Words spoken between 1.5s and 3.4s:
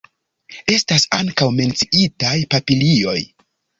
menciitaj papilioj.